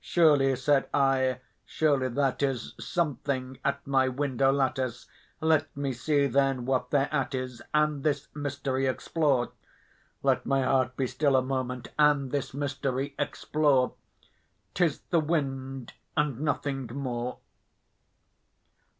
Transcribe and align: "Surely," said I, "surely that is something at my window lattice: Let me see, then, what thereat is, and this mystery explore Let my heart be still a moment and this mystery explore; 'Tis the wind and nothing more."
"Surely," 0.00 0.54
said 0.54 0.88
I, 0.94 1.40
"surely 1.66 2.06
that 2.08 2.44
is 2.44 2.74
something 2.78 3.58
at 3.64 3.84
my 3.84 4.06
window 4.06 4.52
lattice: 4.52 5.08
Let 5.40 5.76
me 5.76 5.92
see, 5.92 6.28
then, 6.28 6.64
what 6.64 6.90
thereat 6.90 7.34
is, 7.34 7.60
and 7.74 8.04
this 8.04 8.28
mystery 8.36 8.86
explore 8.86 9.50
Let 10.22 10.46
my 10.46 10.62
heart 10.62 10.96
be 10.96 11.08
still 11.08 11.34
a 11.34 11.42
moment 11.42 11.88
and 11.98 12.30
this 12.30 12.54
mystery 12.54 13.16
explore; 13.18 13.94
'Tis 14.74 15.00
the 15.10 15.18
wind 15.18 15.92
and 16.16 16.38
nothing 16.38 16.86
more." 16.94 17.38